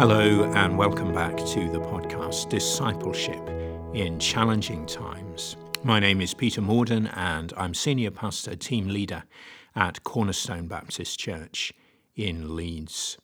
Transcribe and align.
Hello, 0.00 0.44
and 0.54 0.78
welcome 0.78 1.12
back 1.12 1.36
to 1.36 1.68
the 1.68 1.78
podcast 1.78 2.48
Discipleship 2.48 3.46
in 3.92 4.18
Challenging 4.18 4.86
Times. 4.86 5.58
My 5.84 6.00
name 6.00 6.22
is 6.22 6.32
Peter 6.32 6.62
Morden, 6.62 7.08
and 7.08 7.52
I'm 7.54 7.74
Senior 7.74 8.10
Pastor, 8.10 8.56
Team 8.56 8.88
Leader 8.88 9.24
at 9.76 10.02
Cornerstone 10.02 10.68
Baptist 10.68 11.18
Church 11.18 11.74
in 12.16 12.56
Leeds. 12.56 13.18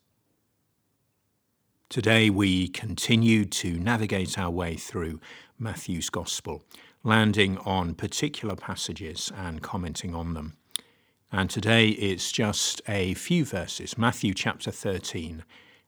Today, 1.88 2.28
we 2.28 2.68
continue 2.68 3.46
to 3.46 3.78
navigate 3.78 4.38
our 4.38 4.50
way 4.50 4.76
through 4.76 5.18
Matthew's 5.58 6.10
Gospel, 6.10 6.62
landing 7.02 7.56
on 7.64 7.94
particular 7.94 8.54
passages 8.54 9.32
and 9.34 9.62
commenting 9.62 10.14
on 10.14 10.34
them. 10.34 10.58
And 11.32 11.48
today 11.48 11.88
it's 11.88 12.30
just 12.30 12.82
a 12.86 13.14
few 13.14 13.46
verses, 13.46 13.96
Matthew 13.96 14.34
chapter 14.34 14.70
13 14.70 15.42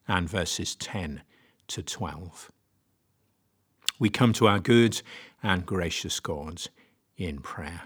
and 0.09 0.29
verses 0.29 0.75
10 0.75 1.23
to 1.69 1.83
12. 1.83 2.51
We 3.99 4.09
come 4.09 4.33
to 4.35 4.49
our 4.49 4.59
good 4.59 5.03
and 5.43 5.67
gracious 5.67 6.19
God 6.19 6.63
in 7.17 7.41
prayer. 7.41 7.83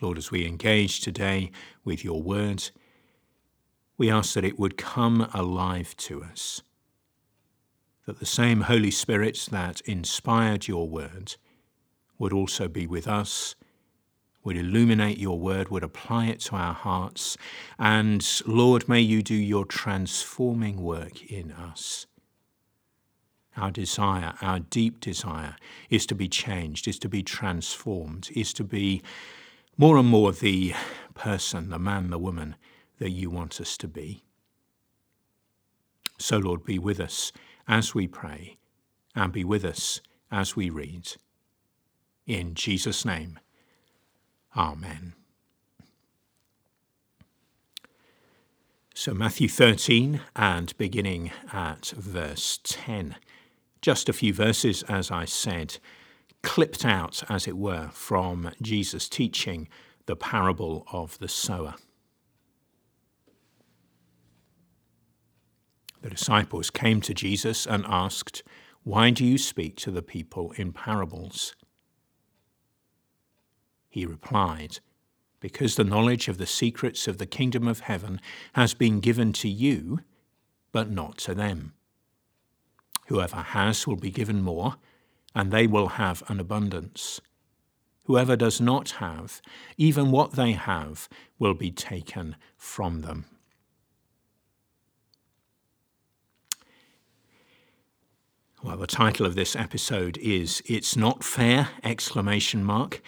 Lord, 0.00 0.18
as 0.18 0.30
we 0.30 0.46
engage 0.46 1.00
today 1.00 1.50
with 1.84 2.04
your 2.04 2.22
word, 2.22 2.70
we 3.96 4.10
ask 4.10 4.34
that 4.34 4.44
it 4.44 4.58
would 4.58 4.76
come 4.76 5.28
alive 5.32 5.96
to 5.96 6.24
us, 6.24 6.62
that 8.06 8.18
the 8.18 8.26
same 8.26 8.62
Holy 8.62 8.90
Spirit 8.90 9.48
that 9.52 9.80
inspired 9.82 10.66
your 10.66 10.88
word 10.88 11.36
would 12.18 12.32
also 12.32 12.68
be 12.68 12.86
with 12.86 13.06
us 13.06 13.54
would 14.44 14.56
illuminate 14.56 15.18
your 15.18 15.38
word, 15.38 15.68
would 15.68 15.84
apply 15.84 16.26
it 16.26 16.40
to 16.40 16.56
our 16.56 16.74
hearts. 16.74 17.36
And 17.78 18.26
Lord, 18.46 18.88
may 18.88 19.00
you 19.00 19.22
do 19.22 19.34
your 19.34 19.64
transforming 19.64 20.82
work 20.82 21.22
in 21.30 21.52
us. 21.52 22.06
Our 23.56 23.70
desire, 23.70 24.34
our 24.40 24.60
deep 24.60 25.00
desire, 25.00 25.56
is 25.90 26.06
to 26.06 26.14
be 26.14 26.28
changed, 26.28 26.88
is 26.88 26.98
to 27.00 27.08
be 27.08 27.22
transformed, 27.22 28.30
is 28.34 28.52
to 28.54 28.64
be 28.64 29.02
more 29.76 29.98
and 29.98 30.08
more 30.08 30.32
the 30.32 30.74
person, 31.14 31.70
the 31.70 31.78
man, 31.78 32.10
the 32.10 32.18
woman 32.18 32.56
that 32.98 33.10
you 33.10 33.30
want 33.30 33.60
us 33.60 33.76
to 33.78 33.88
be. 33.88 34.24
So, 36.18 36.38
Lord, 36.38 36.64
be 36.64 36.78
with 36.78 37.00
us 37.00 37.32
as 37.68 37.94
we 37.94 38.06
pray 38.06 38.56
and 39.14 39.32
be 39.32 39.44
with 39.44 39.64
us 39.64 40.00
as 40.30 40.56
we 40.56 40.70
read. 40.70 41.08
In 42.26 42.54
Jesus' 42.54 43.04
name. 43.04 43.38
Amen. 44.56 45.14
So, 48.94 49.14
Matthew 49.14 49.48
13 49.48 50.20
and 50.36 50.76
beginning 50.76 51.32
at 51.52 51.92
verse 51.96 52.60
10. 52.62 53.16
Just 53.80 54.08
a 54.08 54.12
few 54.12 54.32
verses, 54.34 54.82
as 54.84 55.10
I 55.10 55.24
said, 55.24 55.78
clipped 56.42 56.84
out, 56.84 57.22
as 57.28 57.48
it 57.48 57.56
were, 57.56 57.88
from 57.92 58.52
Jesus' 58.60 59.08
teaching 59.08 59.68
the 60.06 60.14
parable 60.14 60.86
of 60.92 61.18
the 61.18 61.28
sower. 61.28 61.74
The 66.02 66.10
disciples 66.10 66.70
came 66.70 67.00
to 67.02 67.14
Jesus 67.14 67.66
and 67.66 67.84
asked, 67.88 68.42
Why 68.82 69.10
do 69.10 69.24
you 69.24 69.38
speak 69.38 69.76
to 69.78 69.90
the 69.90 70.02
people 70.02 70.52
in 70.56 70.72
parables? 70.72 71.54
He 73.92 74.06
replied, 74.06 74.78
Because 75.38 75.76
the 75.76 75.84
knowledge 75.84 76.26
of 76.26 76.38
the 76.38 76.46
secrets 76.46 77.06
of 77.06 77.18
the 77.18 77.26
kingdom 77.26 77.68
of 77.68 77.80
heaven 77.80 78.22
has 78.54 78.72
been 78.72 79.00
given 79.00 79.34
to 79.34 79.50
you, 79.50 80.00
but 80.72 80.90
not 80.90 81.18
to 81.18 81.34
them. 81.34 81.74
Whoever 83.08 83.36
has 83.36 83.86
will 83.86 83.96
be 83.96 84.10
given 84.10 84.40
more, 84.40 84.76
and 85.34 85.52
they 85.52 85.66
will 85.66 85.88
have 85.88 86.22
an 86.28 86.40
abundance. 86.40 87.20
Whoever 88.04 88.34
does 88.34 88.62
not 88.62 88.92
have, 88.92 89.42
even 89.76 90.10
what 90.10 90.32
they 90.32 90.52
have, 90.52 91.06
will 91.38 91.54
be 91.54 91.70
taken 91.70 92.36
from 92.56 93.02
them. 93.02 93.26
Well, 98.62 98.78
the 98.78 98.86
title 98.86 99.26
of 99.26 99.34
this 99.34 99.54
episode 99.54 100.16
is 100.16 100.62
It's 100.64 100.96
Not 100.96 101.22
Fair! 101.22 101.68
exclamation 101.84 102.64
mark. 102.64 103.02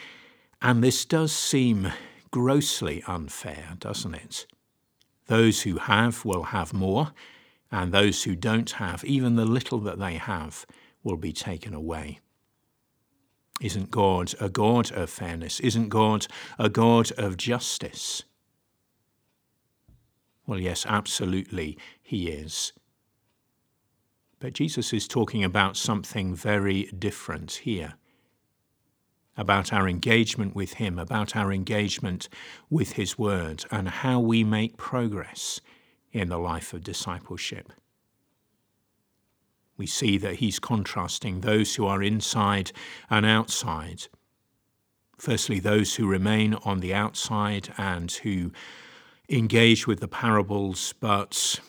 And 0.64 0.82
this 0.82 1.04
does 1.04 1.30
seem 1.30 1.92
grossly 2.30 3.02
unfair, 3.06 3.75
doesn't 3.80 4.14
it? 4.14 4.47
Those 5.26 5.60
who 5.60 5.76
have 5.76 6.25
will 6.25 6.44
have 6.44 6.72
more, 6.72 7.12
and 7.70 7.92
those 7.92 8.22
who 8.22 8.34
don't 8.34 8.70
have, 8.70 9.04
even 9.04 9.36
the 9.36 9.44
little 9.44 9.78
that 9.80 9.98
they 9.98 10.14
have, 10.14 10.64
will 11.02 11.19
be 11.19 11.34
taken 11.34 11.75
away. 11.75 12.20
Isn't 13.60 13.91
God 13.91 14.32
a 14.41 14.48
God 14.48 14.91
of 14.92 15.10
fairness? 15.10 15.60
Isn't 15.60 15.91
God 15.91 16.28
a 16.58 16.70
God 16.70 17.12
of 17.19 17.36
justice? 17.36 18.22
Well, 20.46 20.58
yes, 20.58 20.86
absolutely, 20.88 21.76
He 22.02 22.28
is. 22.31 22.72
But 24.38 24.54
Jesus 24.54 24.94
is 24.94 25.06
talking 25.06 25.44
about 25.44 25.76
something 25.76 26.34
very 26.34 26.84
different 26.84 27.52
here 27.52 27.96
about 29.37 29.72
our 29.72 29.89
engagement 29.89 30.55
with 30.55 30.75
Him, 30.75 30.99
about 30.99 31.34
our 31.37 31.53
engagement 31.53 32.28
with 32.71 32.93
His 32.93 33.19
Word, 33.19 33.65
and 33.71 33.89
how 33.89 34.21
we 34.21 34.45
make 34.45 34.77
progress 34.77 35.61
in 36.12 36.28
the 36.28 36.39
life 36.39 36.72
of 36.72 36.84
discipleship. 36.84 37.73
We 39.77 39.87
see 39.87 40.19
that 40.19 40.37
He's 40.37 40.59
contrasting 40.59 41.41
those 41.41 41.75
who 41.75 41.87
are 41.87 42.03
inside 42.03 42.73
and 43.11 43.27
outside. 43.27 44.05
Firstly, 45.19 45.59
those 45.59 45.97
who 45.97 46.06
remain 46.06 46.55
on 46.65 46.81
the 46.81 46.94
outside 46.94 47.73
and 47.77 48.11
who 48.11 48.53
engage 49.28 49.87
with 49.87 50.00
the 50.00 50.09
parables 50.09 50.94
but 51.00 51.61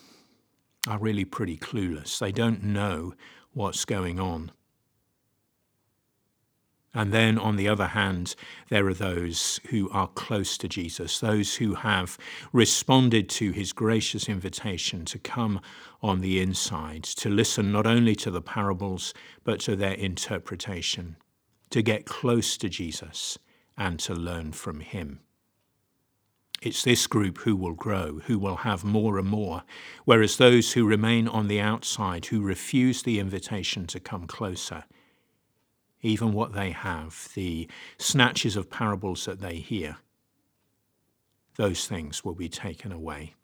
are 0.86 0.98
really 0.98 1.24
pretty 1.24 1.56
clueless. 1.56 2.18
They 2.18 2.32
don't 2.32 2.62
know 2.62 3.14
what's 3.52 3.84
going 3.84 4.20
on. 4.20 4.52
And 6.96 7.12
then, 7.12 7.36
on 7.36 7.56
the 7.56 7.68
other 7.68 7.88
hand, 7.88 8.34
there 8.70 8.86
are 8.86 8.94
those 8.94 9.60
who 9.68 9.90
are 9.90 10.08
close 10.08 10.56
to 10.56 10.66
Jesus, 10.66 11.20
those 11.20 11.56
who 11.56 11.74
have 11.74 12.16
responded 12.54 13.28
to 13.28 13.50
his 13.50 13.74
gracious 13.74 14.30
invitation 14.30 15.04
to 15.04 15.18
come 15.18 15.60
on 16.02 16.22
the 16.22 16.40
inside, 16.40 17.04
to 17.04 17.28
listen 17.28 17.70
not 17.70 17.86
only 17.86 18.14
to 18.16 18.30
the 18.30 18.40
parables, 18.40 19.12
but 19.44 19.60
to 19.60 19.76
their 19.76 19.92
interpretation, 19.92 21.16
to 21.68 21.82
get 21.82 22.06
close 22.06 22.56
to 22.56 22.70
Jesus 22.70 23.38
and 23.76 23.98
to 23.98 24.14
learn 24.14 24.52
from 24.52 24.80
him. 24.80 25.20
It's 26.62 26.82
this 26.82 27.06
group 27.06 27.40
who 27.40 27.56
will 27.56 27.74
grow, 27.74 28.20
who 28.24 28.38
will 28.38 28.56
have 28.56 28.84
more 28.84 29.18
and 29.18 29.28
more, 29.28 29.64
whereas 30.06 30.38
those 30.38 30.72
who 30.72 30.86
remain 30.86 31.28
on 31.28 31.48
the 31.48 31.60
outside, 31.60 32.24
who 32.24 32.40
refuse 32.40 33.02
the 33.02 33.20
invitation 33.20 33.86
to 33.88 34.00
come 34.00 34.26
closer, 34.26 34.84
even 36.02 36.32
what 36.32 36.52
they 36.52 36.70
have, 36.70 37.28
the 37.34 37.68
snatches 37.98 38.56
of 38.56 38.70
parables 38.70 39.24
that 39.24 39.40
they 39.40 39.56
hear, 39.56 39.96
those 41.56 41.86
things 41.86 42.24
will 42.24 42.34
be 42.34 42.48
taken 42.48 42.92
away. 42.92 43.34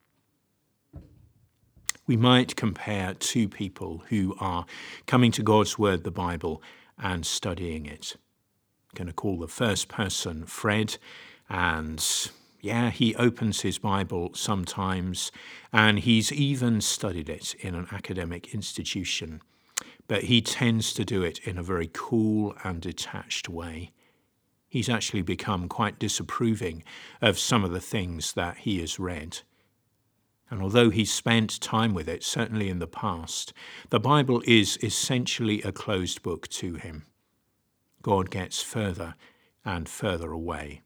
We 2.07 2.17
might 2.17 2.57
compare 2.57 3.15
two 3.15 3.49
people 3.49 4.03
who 4.09 4.37
are 4.41 4.67
coming 5.07 5.33
to 5.33 5.43
God's 5.43 5.79
Word, 5.79 6.05
the 6.05 6.11
Bible, 6.11 6.63
and 6.99 7.25
studying 7.25 7.87
it. 7.87 8.17
I'm 8.91 8.99
going 8.99 9.07
to 9.09 9.15
call 9.15 9.39
the 9.39 9.49
first 9.49 9.89
person 9.89 10.45
Fred, 10.45 10.99
and 11.49 12.05
yeah, 12.61 12.91
he 12.91 13.15
opens 13.17 13.63
his 13.63 13.79
Bible 13.79 14.31
sometimes, 14.35 15.33
and 15.73 16.01
he's 16.01 16.33
even 16.33 16.81
studied 16.81 17.29
it 17.29 17.55
in 17.61 17.75
an 17.75 17.87
academic 17.93 18.53
institution 18.53 19.41
but 20.13 20.25
he 20.25 20.43
tends 20.43 20.93
to 20.93 21.07
do 21.07 21.23
it 21.23 21.39
in 21.39 21.57
a 21.57 21.63
very 21.63 21.89
cool 21.91 22.55
and 22.65 22.83
detached 22.83 23.49
way. 23.49 23.93
He's 24.69 24.91
actually 24.91 25.23
become 25.23 25.69
quite 25.71 25.99
disapproving 25.99 26.85
of 27.23 27.39
some 27.39 27.65
of 27.65 27.71
the 27.71 27.81
things 27.81 28.35
that 28.35 28.59
he 28.59 28.79
has 28.81 28.99
read. 28.99 29.39
And 30.51 30.61
although 30.61 30.91
he's 30.91 31.11
spent 31.11 31.63
time 31.63 31.95
with 31.95 32.11
it, 32.11 32.23
certainly 32.23 32.69
in 32.69 32.79
the 32.79 32.87
past, 32.87 33.55
the 33.89 33.99
Bible 33.99 34.43
is 34.47 34.79
essentially 34.83 35.63
a 35.63 35.73
closed 35.73 36.23
book 36.23 36.47
to 36.49 36.75
him. 36.75 37.07
God 38.03 38.29
gets 38.29 38.61
further 38.63 39.15
and 39.65 39.89
further 39.89 40.31
away. 40.31 40.83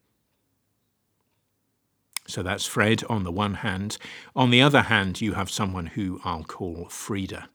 So 2.27 2.43
that's 2.43 2.65
Fred 2.65 3.03
on 3.09 3.25
the 3.25 3.31
one 3.33 3.55
hand. 3.55 3.97
On 4.37 4.51
the 4.51 4.61
other 4.61 4.83
hand, 4.83 5.19
you 5.19 5.33
have 5.33 5.49
someone 5.49 5.87
who 5.87 6.21
I'll 6.23 6.45
call 6.45 6.87
Frida. 6.89 7.49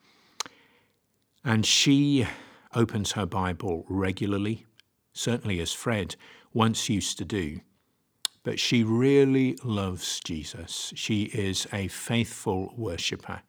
And 1.45 1.67
she 1.67 2.27
opens 2.75 3.13
her 3.13 3.27
Bible 3.27 3.85
regularly, 3.89 4.67
certainly 5.13 5.61
as 5.61 5.73
Fred 5.73 6.17
once 6.53 6.89
used 6.89 7.19
to 7.19 7.25
do. 7.25 7.61
but 8.43 8.59
she 8.59 8.83
really 8.83 9.57
loves 9.63 10.21
Jesus. 10.21 10.93
She 10.97 11.25
is 11.25 11.67
a 11.73 11.89
faithful 11.89 12.73
worshipper. 12.77 13.43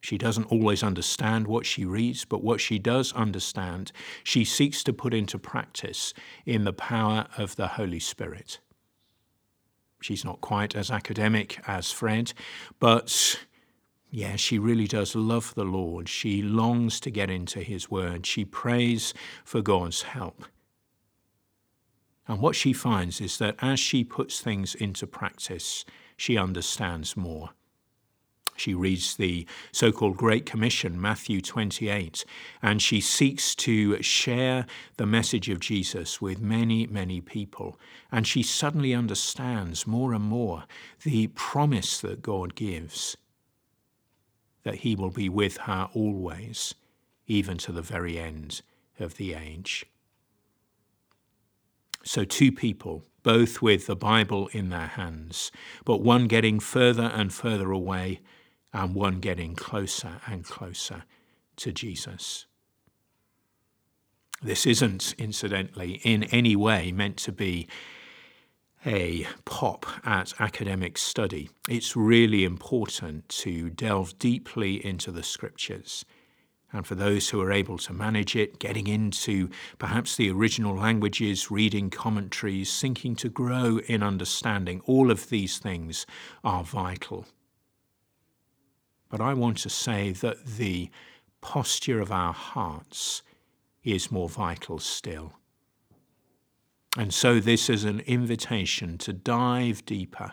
She 0.00 0.18
doesn't 0.18 0.50
always 0.50 0.82
understand 0.82 1.46
what 1.46 1.66
she 1.66 1.84
reads, 1.84 2.24
but 2.24 2.42
what 2.42 2.60
she 2.60 2.78
does 2.78 3.12
understand, 3.14 3.90
she 4.22 4.44
seeks 4.44 4.84
to 4.84 4.92
put 4.92 5.12
into 5.12 5.38
practice 5.38 6.14
in 6.46 6.64
the 6.64 6.72
power 6.72 7.26
of 7.36 7.56
the 7.56 7.68
Holy 7.68 7.98
Spirit. 7.98 8.60
She's 10.00 10.24
not 10.24 10.40
quite 10.40 10.76
as 10.76 10.90
academic 10.90 11.60
as 11.66 11.90
Fred, 11.90 12.32
but 12.78 13.40
yeah, 14.10 14.36
she 14.36 14.58
really 14.58 14.86
does 14.86 15.14
love 15.14 15.54
the 15.54 15.64
Lord. 15.64 16.08
She 16.08 16.42
longs 16.42 16.98
to 17.00 17.10
get 17.10 17.30
into 17.30 17.60
His 17.60 17.90
Word. 17.90 18.24
She 18.24 18.44
prays 18.44 19.12
for 19.44 19.60
God's 19.60 20.02
help. 20.02 20.44
And 22.26 22.40
what 22.40 22.56
she 22.56 22.72
finds 22.72 23.20
is 23.20 23.38
that 23.38 23.56
as 23.60 23.80
she 23.80 24.04
puts 24.04 24.40
things 24.40 24.74
into 24.74 25.06
practice, 25.06 25.84
she 26.16 26.36
understands 26.36 27.16
more. 27.16 27.50
She 28.56 28.74
reads 28.74 29.16
the 29.16 29.46
so 29.72 29.92
called 29.92 30.16
Great 30.16 30.44
Commission, 30.44 31.00
Matthew 31.00 31.40
28, 31.40 32.24
and 32.60 32.82
she 32.82 33.00
seeks 33.00 33.54
to 33.56 34.02
share 34.02 34.66
the 34.96 35.06
message 35.06 35.48
of 35.48 35.60
Jesus 35.60 36.20
with 36.20 36.40
many, 36.40 36.86
many 36.86 37.20
people. 37.20 37.78
And 38.10 38.26
she 38.26 38.42
suddenly 38.42 38.94
understands 38.94 39.86
more 39.86 40.12
and 40.12 40.24
more 40.24 40.64
the 41.04 41.28
promise 41.28 42.00
that 42.00 42.20
God 42.20 42.56
gives 42.56 43.16
that 44.68 44.80
He 44.80 44.94
will 44.94 45.08
be 45.08 45.30
with 45.30 45.56
her 45.56 45.88
always, 45.94 46.74
even 47.26 47.56
to 47.56 47.72
the 47.72 47.80
very 47.80 48.18
end 48.18 48.60
of 49.00 49.16
the 49.16 49.32
age. 49.32 49.86
So, 52.04 52.24
two 52.24 52.52
people, 52.52 53.02
both 53.22 53.62
with 53.62 53.86
the 53.86 53.96
Bible 53.96 54.48
in 54.48 54.68
their 54.68 54.88
hands, 54.88 55.50
but 55.86 56.02
one 56.02 56.26
getting 56.26 56.60
further 56.60 57.10
and 57.14 57.32
further 57.32 57.70
away 57.70 58.20
and 58.70 58.94
one 58.94 59.20
getting 59.20 59.54
closer 59.54 60.20
and 60.26 60.44
closer 60.44 61.04
to 61.56 61.72
Jesus. 61.72 62.44
This 64.42 64.66
isn't, 64.66 65.14
incidentally, 65.16 66.02
in 66.04 66.24
any 66.24 66.56
way 66.56 66.92
meant 66.92 67.16
to 67.18 67.32
be 67.32 67.68
a 68.86 69.26
pop 69.44 69.86
at 70.04 70.32
academic 70.40 70.98
study. 70.98 71.50
It's 71.68 71.96
really 71.96 72.44
important 72.44 73.28
to 73.30 73.70
delve 73.70 74.18
deeply 74.18 74.84
into 74.84 75.10
the 75.10 75.22
scriptures. 75.22 76.04
And 76.72 76.86
for 76.86 76.94
those 76.94 77.30
who 77.30 77.40
are 77.40 77.50
able 77.50 77.78
to 77.78 77.92
manage 77.92 78.36
it, 78.36 78.58
getting 78.58 78.86
into 78.86 79.48
perhaps 79.78 80.16
the 80.16 80.30
original 80.30 80.76
languages, 80.76 81.50
reading 81.50 81.88
commentaries, 81.88 82.70
seeking 82.70 83.16
to 83.16 83.30
grow 83.30 83.78
in 83.86 84.02
understanding, 84.02 84.82
all 84.84 85.10
of 85.10 85.30
these 85.30 85.58
things 85.58 86.04
are 86.44 86.62
vital. 86.62 87.26
But 89.08 89.22
I 89.22 89.32
want 89.32 89.56
to 89.58 89.70
say 89.70 90.12
that 90.12 90.44
the 90.44 90.90
posture 91.40 92.00
of 92.00 92.12
our 92.12 92.34
hearts 92.34 93.22
is 93.82 94.12
more 94.12 94.28
vital 94.28 94.78
still. 94.78 95.32
And 96.96 97.12
so, 97.12 97.38
this 97.38 97.68
is 97.68 97.84
an 97.84 98.00
invitation 98.00 98.98
to 98.98 99.12
dive 99.12 99.84
deeper, 99.84 100.32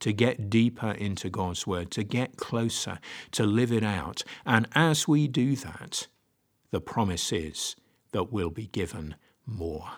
to 0.00 0.12
get 0.12 0.48
deeper 0.48 0.92
into 0.92 1.28
God's 1.28 1.66
Word, 1.66 1.90
to 1.92 2.02
get 2.02 2.36
closer, 2.36 2.98
to 3.32 3.44
live 3.44 3.72
it 3.72 3.84
out. 3.84 4.24
And 4.46 4.68
as 4.74 5.06
we 5.06 5.28
do 5.28 5.54
that, 5.56 6.08
the 6.70 6.80
promise 6.80 7.30
is 7.30 7.76
that 8.12 8.32
we'll 8.32 8.50
be 8.50 8.66
given 8.66 9.16
more. 9.46 9.88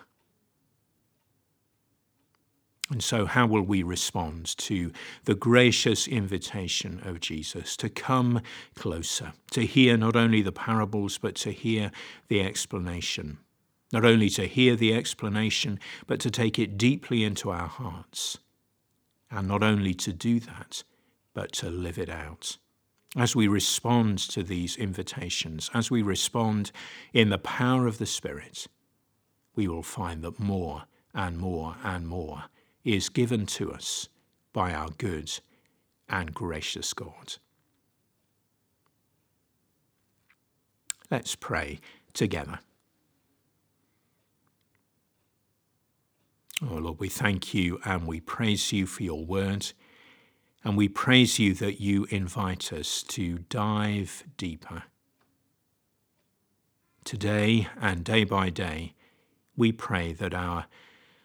And 2.91 3.03
so, 3.03 3.25
how 3.25 3.47
will 3.47 3.63
we 3.63 3.81
respond 3.81 4.55
to 4.57 4.91
the 5.23 5.33
gracious 5.33 6.07
invitation 6.07 7.01
of 7.03 7.19
Jesus 7.19 7.75
to 7.77 7.89
come 7.89 8.41
closer, 8.75 9.33
to 9.51 9.65
hear 9.65 9.97
not 9.97 10.15
only 10.15 10.43
the 10.43 10.51
parables, 10.51 11.17
but 11.17 11.33
to 11.35 11.51
hear 11.51 11.91
the 12.27 12.41
explanation? 12.41 13.39
Not 13.93 14.05
only 14.05 14.29
to 14.31 14.47
hear 14.47 14.75
the 14.75 14.93
explanation, 14.93 15.79
but 16.07 16.19
to 16.21 16.31
take 16.31 16.57
it 16.59 16.77
deeply 16.77 17.23
into 17.23 17.51
our 17.51 17.67
hearts. 17.67 18.39
And 19.29 19.47
not 19.47 19.63
only 19.63 19.93
to 19.95 20.13
do 20.13 20.39
that, 20.41 20.83
but 21.33 21.51
to 21.53 21.69
live 21.69 21.97
it 21.97 22.09
out. 22.09 22.57
As 23.17 23.35
we 23.35 23.47
respond 23.47 24.19
to 24.19 24.43
these 24.43 24.75
invitations, 24.75 25.69
as 25.73 25.89
we 25.89 26.01
respond 26.01 26.71
in 27.13 27.29
the 27.29 27.37
power 27.37 27.87
of 27.87 27.97
the 27.97 28.05
Spirit, 28.05 28.67
we 29.55 29.67
will 29.67 29.83
find 29.83 30.21
that 30.23 30.39
more 30.39 30.83
and 31.13 31.37
more 31.37 31.77
and 31.83 32.07
more 32.07 32.45
is 32.83 33.09
given 33.09 33.45
to 33.45 33.71
us 33.71 34.09
by 34.51 34.73
our 34.73 34.89
good 34.97 35.31
and 36.09 36.33
gracious 36.33 36.93
God. 36.93 37.35
Let's 41.09 41.35
pray 41.35 41.79
together. 42.13 42.59
Oh 46.61 46.75
Lord, 46.75 46.99
we 46.99 47.09
thank 47.09 47.53
you 47.53 47.79
and 47.83 48.07
we 48.07 48.21
praise 48.21 48.71
you 48.71 48.85
for 48.85 49.03
your 49.03 49.25
word. 49.25 49.73
And 50.63 50.77
we 50.77 50.87
praise 50.87 51.37
you 51.37 51.53
that 51.55 51.81
you 51.81 52.05
invite 52.09 52.71
us 52.71 53.03
to 53.03 53.39
dive 53.49 54.23
deeper. 54.37 54.83
Today 57.03 57.67
and 57.79 58.03
day 58.03 58.23
by 58.23 58.49
day, 58.49 58.95
we 59.55 59.71
pray 59.71 60.13
that 60.13 60.33
our 60.33 60.65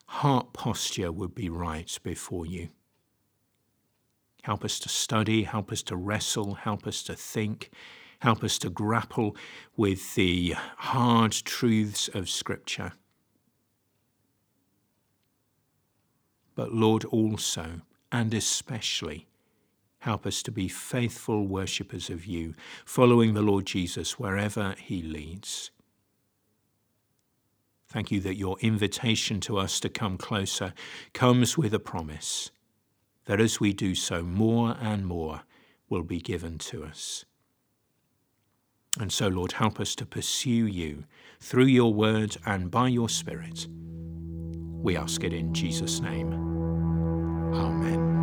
heart 0.06 0.53
posture 0.53 1.12
would 1.12 1.35
be 1.35 1.49
right 1.49 1.97
before 2.03 2.44
you. 2.44 2.69
Help 4.43 4.65
us 4.65 4.79
to 4.81 4.88
study, 4.88 5.44
help 5.44 5.71
us 5.71 5.83
to 5.85 5.97
wrestle, 5.97 6.55
help 6.55 6.87
us 6.87 7.03
to 7.05 7.15
think, 7.15 7.71
help 8.19 8.43
us 8.43 8.59
to 8.59 8.69
grapple 8.69 9.37
with 9.76 10.17
the 10.17 10.55
hard 10.76 11.33
truths 11.33 12.09
of 12.09 12.29
Scripture. 12.29 12.93
But 16.61 16.75
Lord, 16.75 17.07
also 17.07 17.81
and 18.12 18.35
especially, 18.35 19.27
help 20.01 20.27
us 20.27 20.43
to 20.43 20.53
be 20.53 20.69
faithful 20.69 21.47
worshippers 21.47 22.11
of 22.11 22.27
you, 22.27 22.55
following 22.85 23.33
the 23.33 23.41
Lord 23.41 23.65
Jesus 23.65 24.19
wherever 24.19 24.75
he 24.79 25.01
leads. 25.01 25.71
Thank 27.88 28.11
you 28.11 28.21
that 28.21 28.37
your 28.37 28.59
invitation 28.61 29.40
to 29.40 29.57
us 29.57 29.81
to 29.81 29.88
come 29.88 30.19
closer 30.19 30.75
comes 31.14 31.57
with 31.57 31.73
a 31.73 31.79
promise 31.79 32.50
that 33.25 33.40
as 33.40 33.59
we 33.59 33.73
do 33.73 33.95
so, 33.95 34.23
more 34.23 34.76
and 34.83 35.07
more 35.07 35.45
will 35.88 36.02
be 36.02 36.21
given 36.21 36.59
to 36.59 36.85
us. 36.85 37.25
And 38.99 39.11
so, 39.11 39.29
Lord, 39.29 39.52
help 39.52 39.81
us 39.81 39.95
to 39.95 40.05
pursue 40.05 40.67
you 40.67 41.05
through 41.40 41.69
your 41.73 41.95
word 41.95 42.37
and 42.45 42.71
by 42.71 42.88
your 42.88 43.09
Spirit. 43.09 43.67
We 44.83 44.99
ask 44.99 45.25
it 45.25 45.33
in 45.33 45.55
Jesus' 45.55 46.00
name. 46.00 46.50
Amen. 47.52 48.20